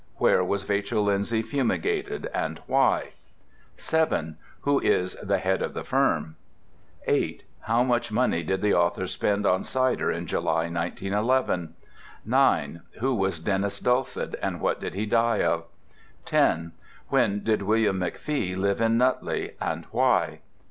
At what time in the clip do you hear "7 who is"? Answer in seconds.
3.77-5.13